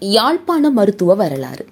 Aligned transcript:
யாழ்ப்பாண 0.00 0.70
மருத்துவ 0.70 1.14
வரலாறு. 1.14 1.66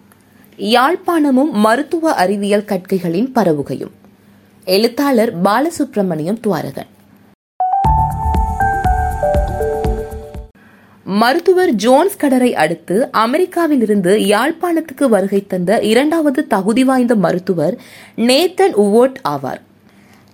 யாழ்ப்பாணமும் 0.57 1.51
மருத்துவ 1.51 2.15
அறிவியல் 2.15 2.65
கற்கைகளின் 2.67 3.31
பரவுகையும். 3.35 3.91
எழுத்தாளர் 4.65 5.43
பாலசுப்ரமணியம் 5.43 6.41
துவாரகன். 6.41 6.87
மருத்துவர் 11.05 11.71
ஜோன்ஸ் 11.71 12.17
கடரை 12.17 12.55
அடுத்து 12.55 13.11
அமெரிக்காவில் 13.11 13.81
இருந்து 13.81 14.17
யாழ்ப்பாணத்துக்கு 14.17 15.09
வருகை 15.09 15.47
தந்த 15.47 15.81
இரண்டாவது 15.81 16.47
தகுதி 16.47 16.85
வாய்ந்த 16.85 17.15
மருத்துவர் 17.15 17.79
நேத்தன் 18.17 18.75
உவோட் 18.77 19.15
ஆவார். 19.29 19.67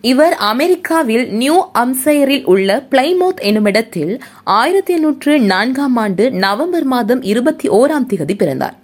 இவர் 0.04 0.34
அமெரிக்காவில் 0.34 1.30
நியூ 1.32 1.70
அம்சையரில் 1.74 2.44
உள்ள 2.44 2.86
பிளைமோத் 2.90 3.40
என்னுமிடத்தில் 3.40 4.22
ஆயிரத்தி 4.44 4.94
எண்ணூற்று 4.94 5.38
நான்காம் 5.40 5.96
ஆண்டு 5.96 6.30
நவம்பர் 6.30 6.84
மாதம் 6.84 7.22
இருபத்தி 7.22 7.68
ஓராம் 7.68 8.06
திகதி 8.08 8.34
பிறந்தார். 8.36 8.76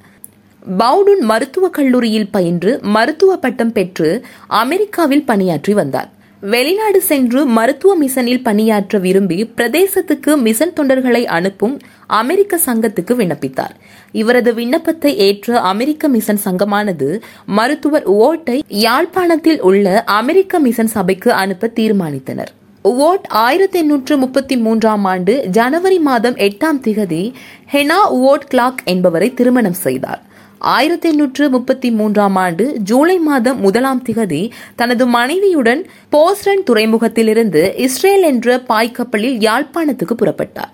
பவுடுன் 0.78 1.20
மருத்துவக் 1.20 1.74
கல்லூரியில் 1.74 2.30
பயின்று 2.30 2.78
மருத்துவ 2.82 3.36
பட்டம் 3.36 3.72
பெற்று 3.72 4.24
அமெரிக்காவில் 4.46 5.24
பணியாற்றி 5.24 5.74
வந்தார். 5.74 6.10
வெளிநாடு 6.42 7.00
சென்று 7.02 7.46
மருத்துவ 7.46 7.96
மிஷனில் 8.04 8.42
பணியாற்ற 8.42 8.98
விரும்பி 8.98 9.46
பிரதேசத்துக்கு 9.56 10.36
மிஷன் 10.36 10.72
தொண்டர்களை 10.80 11.24
அனுப்பும் 11.24 11.78
அமெரிக்க 12.06 12.58
சங்கத்துக்கு 12.66 13.14
விண்ணப்பித்தார். 13.14 13.74
இவரது 14.12 14.54
விண்ணப்பத்தை 14.54 15.16
ஏற்ற 15.16 15.60
அமெரிக்க 15.60 16.08
மிஷன் 16.08 16.40
சங்கமானது 16.44 17.20
மருத்துவர் 17.46 18.04
ஓட்டை 18.04 18.62
யாழ்ப்பாணத்தில் 18.68 19.60
உள்ள 19.60 20.02
அமெரிக்க 20.04 20.58
மிஷன் 20.58 20.86
சபைக்கு 20.86 21.32
அனுப்ப 21.32 21.70
தீர்மானித்தனர். 21.74 22.52
ஓட் 22.84 23.26
ஆயிரத்தி 23.28 23.78
எண்ணூற்று 23.78 24.16
முப்பத்தி 24.16 24.56
மூன்றாம் 24.56 25.04
ஆண்டு 25.04 25.46
ஜனவரி 25.50 25.98
மாதம் 25.98 26.36
எட்டாம் 26.36 26.80
திகதி 26.86 27.32
ஹெனா 27.72 28.00
ஓட் 28.12 28.48
கிளாக் 28.54 28.82
என்பவரை 28.84 29.34
திருமணம் 29.34 29.80
செய்தார். 29.86 30.22
ஆயிரத்தி 30.60 31.08
எண்ணூற்று 31.08 31.50
முப்பத்தி 31.50 31.90
மூன்றாம் 31.90 32.36
ஆண்டு 32.36 32.80
ஜூலை 32.82 33.18
மாதம் 33.18 33.60
முதலாம் 33.60 34.02
திகதி 34.02 34.50
தனது 34.76 35.06
மனைவியுடன் 35.06 35.86
போஸ்டன் 36.08 36.64
துறைமுகத்திலிருந்து 36.70 37.76
இஸ்ரேல் 37.76 38.22
என்ற 38.22 38.58
பாய்க்கப்பலில் 38.68 39.38
யாழ்ப்பாணத்துக்கு 39.40 40.16
புறப்பட்டார். 40.16 40.72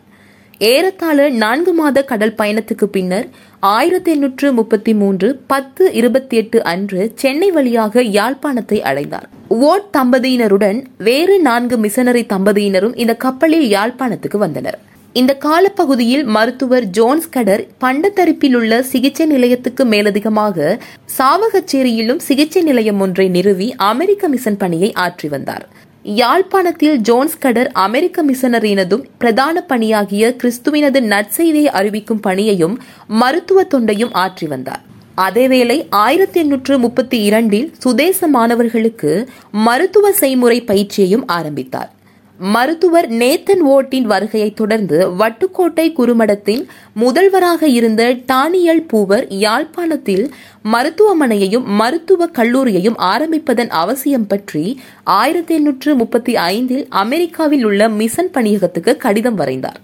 ஏறத்தாழ 0.59 1.31
நான்கு 1.31 1.73
மாத 1.73 2.03
கடல் 2.03 2.35
பயணத்துக்கு 2.39 2.85
பின்னர் 2.85 3.29
ஆயிரத்தி 3.61 4.11
எண்ணூற்று 4.11 4.53
முப்பத்தி 4.53 4.95
மூன்று 4.95 5.41
பத்து 5.47 5.93
இருபத்தி 5.93 6.37
எட்டு 6.37 6.63
அன்று 6.63 7.13
சென்னை 7.15 7.51
வழியாக 7.51 8.03
யாழ்ப்பாணத்தை 8.03 8.81
அடைந்தார். 8.81 9.29
ஓட் 9.49 9.89
தம்பதியினருடன் 9.99 10.85
வேறு 10.99 11.41
நான்கு 11.41 11.79
மிஷனரி 11.79 12.27
தம்பதியினரும் 12.29 12.97
இந்த 12.97 13.15
கப்பலில் 13.15 13.69
யாழ்ப்பாணத்துக்கு 13.71 14.39
வந்தனர். 14.39 14.79
இந்த 15.19 15.33
காலப்பகுதியில் 15.35 16.25
மருத்துவர் 16.35 16.87
ஜோன்ஸ் 16.97 17.29
கடர் 17.35 17.63
பண்டத்தரிப்பில் 17.83 18.57
உள்ள 18.59 18.83
சிகிச்சை 18.83 19.27
நிலையத்துக்கு 19.27 19.85
மேலதிகமாக 19.85 20.77
சாவகச்சேரியிலும் 21.19 22.21
சிகிச்சை 22.27 22.63
நிலையம் 22.63 23.01
ஒன்றை 23.01 23.29
நிறுவி 23.29 23.75
அமெரிக்க 23.77 24.29
மிஷன் 24.29 24.57
பணியை 24.57 24.93
ஆற்றி 25.05 25.29
வந்தார். 25.29 25.65
யாழ்ப்பாணத்தில் 26.03 27.01
ஜோன்ஸ் 27.01 27.39
கடர் 27.39 27.71
அமெரிக்க 27.73 28.25
மிஷனரினதும் 28.25 29.07
பிரதான 29.19 29.65
பணியாகிய 29.69 30.35
கிறிஸ்துவினது 30.43 31.03
நற்செய்தியை 31.15 31.73
அறிவிக்கும் 31.81 32.21
பணியையும் 32.21 32.77
மருத்துவ 33.07 33.65
தொண்டையும் 33.75 34.15
ஆற்றி 34.27 34.49
வந்தார். 34.49 34.85
அதேவேளை 35.17 35.87
ஆயிரத்தி 36.05 36.41
எண்ணூற்று 36.41 36.79
முப்பத்தி 36.79 37.23
இரண்டில் 37.23 37.69
சுதேச 37.79 38.27
மாணவர்களுக்கு 38.29 39.13
மருத்துவ 39.53 40.13
செய்முறை 40.13 40.61
பயிற்சியையும் 40.63 41.27
ஆரம்பித்தார். 41.27 41.91
மருத்துவர் 42.39 43.09
நேத்தன் 43.09 43.61
ஓட்டின் 43.61 44.05
வருகையை 44.05 44.55
தொடர்ந்து 44.55 45.11
வட்டுக்கோட்டை 45.11 45.93
குறுமடத்தின் 45.93 46.65
முதல்வராக 46.93 47.69
இருந்த 47.69 48.15
டானியல் 48.33 48.85
பூவர் 48.87 49.27
யாழ்ப்பாணத்தில் 49.29 50.31
மருத்துவமனையையும் 50.63 51.65
மருத்துவ 51.65 52.27
கல்லூரியையும் 52.27 52.99
ஆரம்பிப்பதன் 52.99 53.69
அவசியம் 53.69 54.27
பற்றி 54.27 54.81
ஆயிரத்தி 55.05 55.55
எண்ணூற்று 55.55 55.95
முப்பத்தி 55.95 56.37
ஐந்தில் 56.37 56.87
அமெரிக்காவில் 56.89 57.65
உள்ள 57.65 57.89
மிஷன் 57.89 58.31
பணியகத்துக்கு 58.31 58.97
கடிதம் 58.97 59.39
வரைந்தார். 59.39 59.81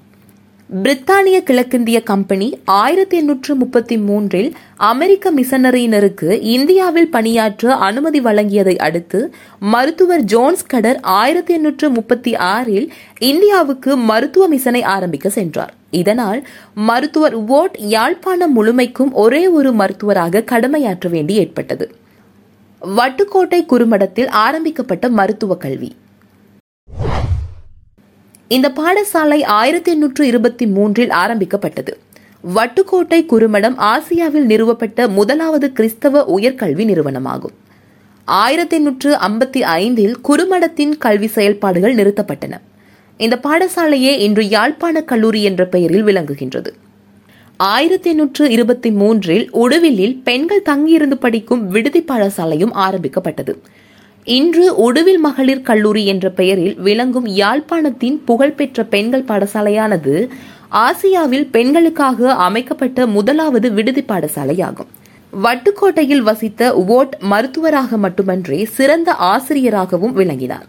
பிரித்தானிய 0.71 1.43
கிழக்கிந்திய 1.43 2.03
கம்பெனி 2.03 2.59
ஆயிரத்தி 2.65 3.17
எண்ணூற்று 3.17 3.55
முப்பத்தி 3.55 3.99
மூன்றில் 3.99 4.55
அமெரிக்க 4.77 5.33
மிஷனரியினருக்கு 5.33 6.39
இந்தியாவில் 6.41 7.11
பணியாற்ற 7.11 7.75
அனுமதி 7.75 8.21
வழங்கியதை 8.21 8.77
அடுத்து 8.79 9.35
மருத்துவர் 9.61 10.23
ஜோன்ஸ் 10.23 10.67
கடர் 10.67 10.99
ஆயிரத்தி 11.01 11.55
எண்ணூற்று 11.55 11.91
முப்பத்தி 11.91 12.37
ஆறில் 12.37 12.93
இந்தியாவுக்கு 13.19 13.97
மருத்துவ 13.97 14.49
மிஷனை 14.57 14.83
ஆரம்பிக்க 14.83 15.29
சென்றார். 15.29 15.75
இதனால் 15.91 16.47
மருத்துவர் 16.75 17.45
ஓட் 17.45 17.77
யாழ்ப்பாணம் 17.77 18.53
முழுமைக்கும் 18.53 19.13
ஒரே 19.13 19.49
ஒரு 19.49 19.73
மருத்துவராக 19.73 20.45
கடமையாற்ற 20.51 21.09
வேண்டி 21.09 21.35
ஏற்பட்டது. 21.35 21.95
வட்டுக்கோட்டை 22.97 23.67
குறுமடத்தில் 23.67 24.29
ஆரம்பிக்கப்பட்ட 24.29 25.09
மருத்துவ 25.09 25.57
கல்வி. 25.57 25.93
இந்த 28.55 28.69
பாடசாலை 28.77 29.45
ஆயிரத்தி 29.45 29.91
எண்ணூற்று 29.91 30.27
இருபத்தி 30.27 30.67
மூன்றில் 30.67 31.11
ஆரம்பிக்கப்பட்டது. 31.11 31.99
வட்டுக்கோட்டை 32.55 33.19
குறுமடம் 33.23 33.77
ஆசியாவில் 33.77 34.45
நிறுவப்பட்ட 34.45 35.09
முதலாவது 35.09 35.73
கிறிஸ்தவ 35.73 36.39
உயர்கல்வி 36.39 36.85
நிறுவனமாகும். 36.85 37.55
ஆயிரத்தி 38.25 38.77
எண்ணூற்று 38.77 39.11
ஐம்பத்தி 39.15 39.61
ஐந்தில் 39.61 40.17
குறுமடத்தின் 40.29 40.99
கல்வி 40.99 41.27
செயல்பாடுகள் 41.27 41.95
நிறுத்தப்பட்டன. 41.95 42.61
இந்த 43.17 43.41
பாடசாலையே 43.43 44.13
இன்று 44.19 44.49
யாழ்ப்பாண 44.49 45.03
கல்லூரி 45.03 45.43
என்ற 45.43 45.67
பெயரில் 45.67 46.05
விளங்குகின்றது. 46.05 46.73
ஆயிரத்தி 47.57 48.11
எண்ணூற்று 48.11 48.51
இருபத்தி 48.51 48.91
மூன்றில் 48.91 49.51
உடுவிலில் 49.55 50.21
பெண்கள் 50.25 50.63
தங்கியிருந்து 50.63 51.19
படிக்கும் 51.19 51.69
விடுதி 51.69 52.05
பாடசாலையும் 52.09 52.73
ஆரம்பிக்கப்பட்டது. 52.73 53.55
இன்று 54.27 54.93
உடுவில் 54.93 55.19
மகளிர் 55.19 55.63
கல்லூரி 55.63 56.07
என்ற 56.07 56.31
பெயரில் 56.31 56.77
விளங்கும் 56.79 57.27
யாழ்ப்பாணத்தின் 57.27 58.19
புகழ்பெற்ற 58.25 58.85
பெண்கள் 58.85 59.25
பாடசாலையானது 59.29 60.29
ஆசியாவில் 60.71 61.47
பெண்களுக்காக 61.51 62.35
அமைக்கப்பட்ட 62.35 63.07
முதலாவது 63.07 63.73
விடுதி 63.73 64.03
பாடசாலையாகும். 64.03 64.91
வட்டுக்கோட்டையில் 65.33 66.23
வசித்த 66.29 66.71
ஓட் 66.99 67.15
மருத்துவராக 67.33 67.97
மட்டுமன்றி 67.97 68.65
சிறந்த 68.65 69.13
ஆசிரியராகவும் 69.13 70.13
விளங்கினார். 70.13 70.67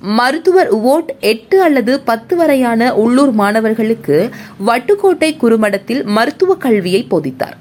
மருத்துவர் 0.00 0.74
ஓட் 0.74 1.12
எட்டு 1.20 1.62
அல்லது 1.62 2.00
பத்து 2.00 2.36
வரையான 2.36 2.94
உள்ளூர் 2.94 3.32
மாணவர்களுக்கு 3.32 4.30
வட்டுக்கோட்டை 4.66 5.32
குறுமடத்தில் 5.42 6.04
மருத்துவ 6.04 6.54
கல்வியை 6.54 7.06
போதித்தார். 7.10 7.56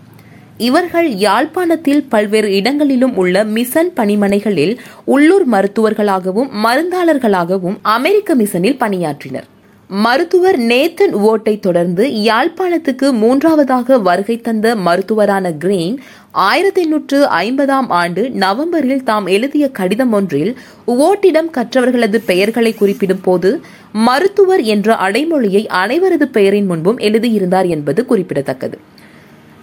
இவர்கள் 0.58 1.10
யாழ்ப்பாணத்தில் 1.12 2.06
பல்வேறு 2.10 2.56
இடங்களிலும் 2.56 3.16
உள்ள 3.16 3.44
மிசன் 3.44 3.92
பணிமனைகளில் 3.96 4.78
உள்ளூர் 5.06 5.50
மருத்துவர்களாகவும் 5.50 6.50
மருந்தாளர்களாகவும் 6.64 7.78
அமெரிக்க 7.82 8.36
மிஷனில் 8.36 8.80
பணியாற்றினர். 8.80 9.48
மருத்துவர் 9.90 10.60
நேத்தன் 10.60 11.12
ஓட்டை 11.12 11.60
தொடர்ந்து 11.60 12.08
யாழ்ப்பாணத்துக்கு 12.08 13.12
மூன்றாவதாக 13.12 13.98
வருகை 13.98 14.42
தந்த 14.42 14.76
மருத்துவரான 14.76 15.52
கிரீன் 15.58 16.00
ஆயிரத்தி 16.32 16.82
எண்ணூற்று 16.82 17.26
ஐம்பதாம் 17.26 17.88
ஆண்டு 17.88 18.30
நவம்பரில் 18.30 19.04
தாம் 19.04 19.26
எழுதிய 19.26 19.70
கடிதம் 19.70 20.14
ஒன்றில் 20.14 20.58
ஓட்டிடம் 20.86 21.52
கற்றவர்களது 21.52 22.20
பெயர்களை 22.26 22.74
குறிப்பிடும் 22.74 23.22
போது 23.22 23.62
மருத்துவர் 23.92 24.62
என்ற 24.62 24.96
அடைமொழியை 24.96 25.68
அனைவரது 25.68 26.24
பெயரின் 26.24 26.66
முன்பும் 26.66 26.98
எழுதியிருந்தார் 26.98 27.68
என்பது 27.68 28.06
குறிப்பிடத்தக்கது. 28.06 28.80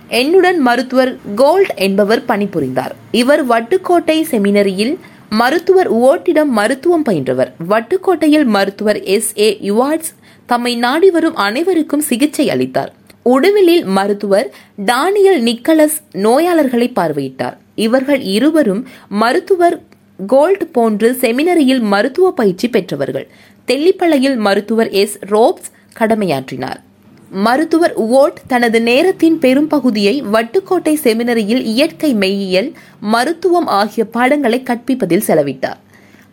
என்னுடன் 0.09 0.59
மருத்துவர் 0.59 1.19
கோல்ட் 1.35 1.75
என்பவர் 1.77 2.25
பணிபுரிந்தார். 2.29 2.91
இவர் 3.11 3.47
வட்டுக்கோட்டை 3.47 4.23
செமினரியில் 4.23 4.97
மருத்துவர் 5.31 5.89
ஓட்டிடம் 5.89 6.51
மருத்துவம் 6.51 7.05
பயின்றவர். 7.05 7.53
வட்டுக்கோட்டையில் 7.71 8.45
மருத்துவர் 8.45 9.03
எஸ். 9.03 9.39
ஏ. 9.39 9.59
யுவார்ட்ஸ் 9.63 10.15
தம்மை 10.47 10.77
நாடி 10.77 11.11
வரும் 11.11 11.37
அனைவருக்கும் 11.37 12.01
சிகிச்சை 12.01 12.51
அளித்தார். 12.51 12.93
உடுவிலில் 13.25 13.85
மருத்துவர் 13.85 14.55
டானியல் 14.87 15.41
நிக்கலஸ் 15.41 16.03
நோயாளர்களை 16.13 16.93
பார்வையிட்டார். 16.97 17.57
இவர்கள் 17.75 18.21
இருவரும் 18.21 18.89
மருத்துவர் 19.09 19.83
கோல்ட் 20.27 20.73
போன்று 20.73 21.17
செமினரியில் 21.21 21.81
மருத்துவ 21.81 22.33
பயிற்சி 22.33 22.69
பெற்றவர்கள். 22.69 23.29
தெல்லிப்பளையில் 23.67 24.37
மருத்துவர் 24.37 24.91
எஸ். 24.91 25.19
ரோப்ஸ் 25.19 25.73
கடமையாற்றினார். 25.99 26.81
மருத்துவர் 27.31 28.01
ஓட் 28.01 28.35
தனது 28.47 28.83
நேரத்தின் 28.83 29.39
பெரும்பகுதியை 29.39 30.23
வட்டுக்கோட்டை 30.23 30.95
செமினரியில் 31.03 31.63
இயற்கை 31.63 32.15
மெய்யியல் 32.15 32.73
மருத்துவம் 33.01 33.67
ஆகிய 33.67 34.05
பாடங்களை 34.05 34.63
கற்பிப்பதில் 34.63 35.25
செலவிட்டார். 35.27 35.77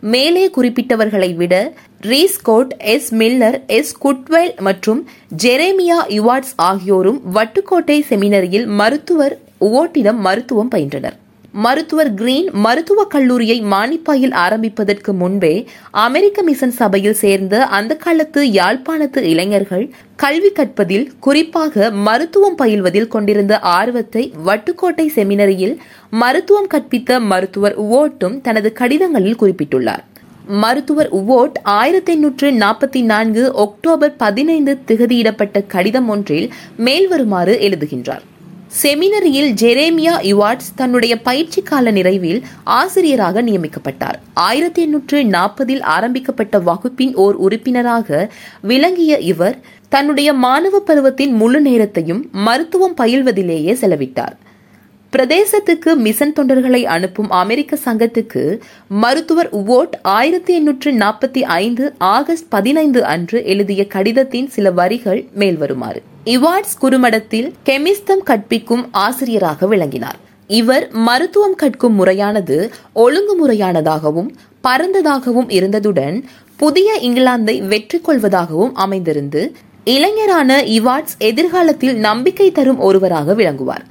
மேலே 0.00 0.50
குறிப்பிட்டவர்களை 0.56 1.34
விட 1.34 1.72
ரீஸ்கோட் 2.02 2.68
எஸ் 2.78 3.14
மில்லர் 3.14 3.66
எஸ் 3.66 3.96
குட்வெல் 4.04 4.60
மற்றும் 4.60 5.08
ஜெரேமியா 5.42 5.98
யுவார்ட்ஸ் 6.08 6.54
ஆகியோரும் 6.56 7.20
வட்டுக்கோட்டை 7.34 8.02
செமினரியில் 8.08 8.66
மருத்துவர் 8.66 9.38
ஓட்டிடம் 9.58 10.18
மருத்துவம் 10.18 10.68
பயின்றனர். 10.68 11.16
மருத்துவர் 11.54 12.14
கிரீன் 12.14 12.50
மருத்துவக் 12.52 13.10
கல்லூரியை 13.10 13.62
மானிப்பாயில் 13.62 14.32
ஆரம்பிப்பதற்கு 14.32 15.12
முன்பே 15.12 15.66
அமெரிக்க 15.90 16.42
மிஷன் 16.42 16.70
சபையில் 16.70 17.14
சேர்ந்த 17.14 17.66
அந்த 17.66 17.96
காலத்து 17.96 18.44
யாழ்ப்பாணத்து 18.44 19.18
இளைஞர்கள் 19.18 19.94
கல்வி 20.16 20.50
கற்பதில் 20.50 21.10
குறிப்பாக 21.20 21.90
மருத்துவம் 21.90 22.56
பயில்வதில் 22.58 23.08
கொண்டிருந்த 23.08 23.58
ஆர்வத்தை 23.58 24.32
வட்டுக்கோட்டை 24.46 25.06
செமினரியில் 25.14 25.76
மருத்துவம் 26.10 26.70
கற்பித்த 26.74 27.20
மருத்துவர் 27.20 27.78
ஓட்டும் 27.80 28.40
தனது 28.40 28.72
கடிதங்களில் 28.72 29.40
குறிப்பிட்டுள்ளார். 29.40 30.04
மருத்துவர் 30.46 31.14
உவோட் 31.14 31.56
ஆயிரத்தி 31.62 32.12
எண்ணூற்று 32.12 32.50
நாற்பத்தி 32.50 33.02
நான்கு 33.02 33.54
அக்டோபர் 33.54 34.16
பதினைந்து 34.16 34.78
திகதியிடப்பட்ட 34.88 35.66
கடிதம் 35.66 36.08
ஒன்றில் 36.08 36.52
மேல்வருமாறு 36.78 37.54
எழுதுகின்றார். 37.68 38.26
செமினரியில் 38.80 39.54
ஜெரேமியா 39.54 40.14
இவார்ட்ஸ் 40.22 40.70
தன்னுடைய 40.74 41.20
பயிற்சி 41.20 41.62
கால 41.62 41.92
நிறைவில் 41.92 42.42
ஆசிரியராக 42.64 43.42
நியமிக்கப்பட்டார். 43.42 44.18
ஆயிரத்தி 44.34 44.82
எண்ணூற்று 44.82 45.22
நாற்பதில் 45.22 45.82
ஆரம்பிக்கப்பட்ட 45.82 46.58
வகுப்பின் 46.58 47.14
ஓர் 47.14 47.34
உறுப்பினராக 47.34 48.30
விளங்கிய 48.60 49.18
இவர் 49.18 49.58
தன்னுடைய 49.88 50.32
மாணவ 50.32 50.80
பருவத்தின் 50.80 51.32
முழு 51.32 51.60
நேரத்தையும் 51.60 52.28
மருத்துவம் 52.32 52.96
பயில்வதிலேயே 52.96 53.72
செலவிட்டார். 53.72 54.36
பிரதேசத்துக்கு 55.12 55.94
மிஷன் 55.96 56.32
தொண்டர்களை 56.32 56.82
அனுப்பும் 56.84 57.30
அமெரிக்க 57.30 57.78
சங்கத்துக்கு 57.84 58.58
மருத்துவர் 58.88 59.54
வோட் 59.54 59.98
ஆயிரத்தி 60.02 60.54
எண்ணூற்று 60.54 60.92
நாற்பத்தி 60.92 61.40
ஐந்து 61.40 61.94
ஆகஸ்ட் 61.98 62.48
பதினைந்து 62.48 63.04
அன்று 63.04 63.44
எழுதிய 63.44 63.86
கடிதத்தின் 63.86 64.48
சில 64.48 64.70
வரிகள் 64.70 65.28
மேல்வருமாறு. 65.36 66.02
இவார்ட்ஸ் 66.24 66.76
குறுமடத்தில் 66.82 67.52
கெமிஸ்தம் 67.64 68.22
கற்பிக்கும் 68.24 68.88
ஆசிரியராக 68.90 69.66
விளங்கினார். 69.66 70.16
இவர் 70.46 70.90
மருத்துவம் 70.92 71.54
கற்கும் 71.54 71.94
முறையானது 71.94 72.70
ஒழுங்குமுறையானதாகவும் 72.94 74.28
பரந்ததாகவும் 74.64 75.48
இருந்ததுடன் 75.48 76.22
புதிய 76.56 76.98
இங்கிலாந்தை 77.02 77.66
வெற்றி 77.66 78.00
கொள்வதாகவும் 78.06 78.72
அமைந்திருந்து 78.74 79.52
இளைஞரான 79.84 80.62
இவார்ட்ஸ் 80.62 81.16
எதிர்காலத்தில் 81.18 81.96
நம்பிக்கை 81.96 82.52
தரும் 82.52 82.78
ஒருவராக 82.78 83.34
விளங்குவார். 83.34 83.84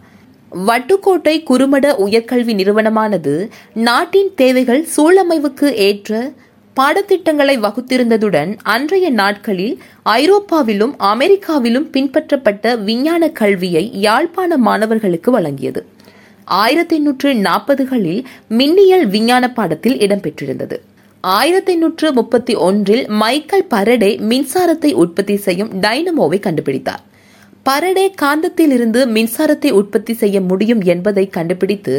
வட்டுக்கோட்டை 0.67 1.43
குறுமட 1.43 1.95
உயர்கல்வி 1.99 2.53
நிறுவனமானது 2.53 3.49
நாட்டின் 3.73 4.31
தேவைகள் 4.35 4.87
சூழமைவுக்கு 4.97 5.71
ஏற்ற 5.71 6.31
பாடத்திட்டங்களை 6.79 7.55
வகுத்திருந்ததுடன் 7.59 8.57
அன்றைய 8.63 9.09
நாட்களில் 9.09 9.81
ஐரோப்பாவிலும் 10.05 10.93
அமெரிக்காவிலும் 10.99 11.87
பின்பற்றப்பட்ட 11.91 12.77
விஞ்ஞான 12.83 13.29
கல்வியை 13.29 13.99
யாழ்ப்பாண 13.99 14.57
மாணவர்களுக்கு 14.57 15.39
வழங்கியது. 15.39 15.81
ஆயிரத்தி 16.45 16.95
எண்ணூற்று 16.95 17.33
நாற்பதுகளில் 17.33 18.23
மின்னியல் 18.49 19.05
விஞ்ஞான 19.07 19.53
பாடத்தில் 19.53 19.97
இடம்பெற்றிருந்தது. 19.97 20.79
ஆயிரத்தி 21.21 21.71
எண்ணூற்று 21.71 22.13
முப்பத்தி 22.13 22.55
ஒன்றில் 22.55 23.07
மைக்கேல் 23.07 23.67
பரடே 23.69 24.11
மின்சாரத்தை 24.31 24.93
உற்பத்தி 24.93 25.35
செய்யும் 25.35 25.71
டைனமோவை 25.81 26.39
கண்டுபிடித்தார். 26.39 27.03
பரடே 27.65 28.05
காந்தத்தில் 28.21 28.71
இருந்து 28.71 29.05
மின்சாரத்தை 29.07 29.71
உற்பத்தி 29.71 30.13
செய்ய 30.13 30.41
முடியும் 30.41 30.81
என்பதை 30.81 31.29
கண்டுபிடித்து 31.29 31.95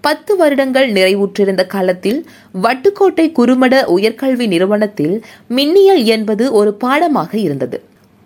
பத்து 0.00 0.36
வருடங்கள் 0.36 0.88
நிறைவுற்றிருந்த 0.92 1.66
காலத்தில் 1.66 2.20
வட்டுக்கோட்டை 2.62 3.32
குறுமட 3.32 3.84
உயர்கல்வி 3.96 4.46
நிறுவனத்தில் 4.46 5.16
மின்னியல் 5.50 6.04
என்பது 6.04 6.52
ஒரு 6.52 6.74
பாடமாக 6.74 7.38
இருந்தது. 7.38 7.78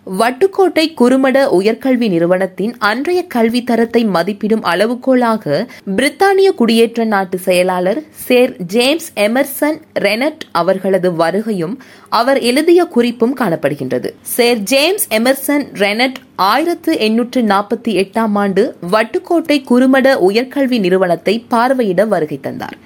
வட்டுக்கோட்டை 0.07 0.93
குறுமட 0.93 1.37
உயர்கல்வி 1.49 2.07
நிறுவனத்தின் 2.09 2.71
அன்றைய 2.79 3.19
கல்வி 3.27 3.63
தரத்தை 3.63 4.01
மதிப்பிடும் 4.07 4.63
அளவுகோலாக 4.63 5.67
பிரித்தானிய 5.97 6.49
குடியேற்ற 6.55 7.03
நாட்டு 7.05 7.37
செயலாளர் 7.37 8.01
சேர் 8.25 8.53
ஜேம்ஸ் 8.65 9.09
எமர்சன் 9.15 9.77
ரெனட் 9.95 10.43
அவர்களது 10.51 11.11
வருகையும் 11.15 11.75
அவர் 12.09 12.39
எழுதிய 12.41 12.83
குறிப்பும் 12.85 13.35
காணப்படுகின்றது. 13.35 14.11
சேர் 14.35 14.61
ஜேம்ஸ் 14.63 15.07
எமர்சன் 15.09 15.65
ரெனட் 15.73 16.19
ஆயிரத்து 16.35 16.93
எண்ணூற்று 16.99 17.41
நாற்பத்தி 17.41 17.93
எட்டாம் 18.03 18.35
ஆண்டு 18.35 18.63
வட்டுக்கோட்டை 18.91 19.63
குறுமட 19.63 20.17
உயர்கல்வி 20.29 20.79
நிறுவனத்தை 20.79 21.45
பார்வையிட 21.49 22.07
வருகை 22.07 22.39
தந்தார். 22.39 22.77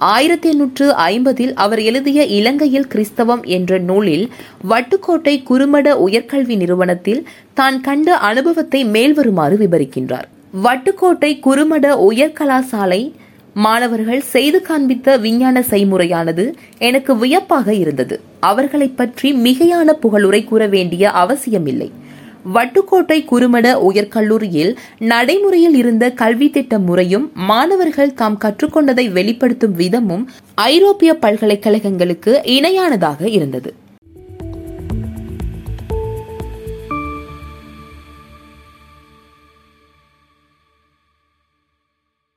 ஆயிரத்தி 0.00 0.48
எண்ணூற்று 0.48 0.94
ஐம்பதில் 0.94 1.52
அவர் 1.54 1.78
எழுதிய 1.78 2.24
இலங்கையில் 2.24 2.86
கிறிஸ்தவம் 2.86 3.42
என்ற 3.44 3.78
நூலில் 3.78 4.30
வட்டுக்கோட்டை 4.68 5.42
குறுமட 5.42 5.96
உயர்கல்வி 5.96 6.56
நிறுவனத்தில் 6.56 7.28
தான் 7.54 7.80
கண்ட 7.80 8.16
அனுபவத்தை 8.16 8.84
மேல்வருமாறு 8.84 9.56
விவரிக்கின்றார் 9.56 10.28
வட்டுக்கோட்டை 10.64 11.40
குறுமட 11.40 11.96
உயர்கலாசாலை 12.10 13.12
மாணவர்கள் 13.54 14.20
செய்து 14.20 14.62
காண்பித்த 14.62 15.16
விஞ்ஞான 15.18 15.60
செய்முறையானது 15.70 16.54
எனக்கு 16.78 17.16
வியப்பாக 17.16 17.74
இருந்தது. 17.74 18.20
அவர்களை 18.40 18.88
பற்றி 18.88 19.32
மிகையான 19.34 19.94
புகழுரை 20.02 20.44
கூற 20.44 20.66
வேண்டிய 20.66 21.10
அவசியமில்லை. 21.10 21.92
வட்டுக்கோட்டை 22.44 23.24
குறுமட 23.24 23.66
உயர்கல்லூரியில் 23.90 24.76
நடைமுறையில் 24.98 25.74
இருந்த 25.74 26.10
கல்வி 26.10 26.50
திட்ட 26.50 26.78
முறையும் 26.78 27.32
மாணவர்கள் 27.34 28.14
தாம் 28.14 28.38
கற்றுக்கொண்டதை 28.44 29.12
வெளிப்படுத்தும் 29.12 29.74
விதமும் 29.74 30.24
ஐரோப்பிய 30.54 31.14
பல்கலைக்கழகங்களுக்கு 31.14 32.40
இணையானதாக 32.44 33.26
இருந்தது. 33.26 33.74